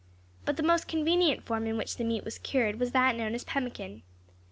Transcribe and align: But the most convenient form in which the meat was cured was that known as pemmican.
But 0.45 0.57
the 0.57 0.63
most 0.63 0.87
convenient 0.87 1.45
form 1.45 1.67
in 1.67 1.77
which 1.77 1.97
the 1.97 2.03
meat 2.03 2.25
was 2.25 2.39
cured 2.39 2.79
was 2.79 2.91
that 2.91 3.15
known 3.15 3.35
as 3.35 3.43
pemmican. 3.43 4.01